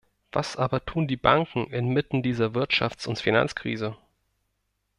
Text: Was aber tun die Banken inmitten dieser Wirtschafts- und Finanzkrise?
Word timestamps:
Was 0.31 0.55
aber 0.55 0.83
tun 0.83 1.07
die 1.07 1.15
Banken 1.15 1.67
inmitten 1.67 2.23
dieser 2.23 2.55
Wirtschafts- 2.55 3.05
und 3.07 3.19
Finanzkrise? 3.19 3.95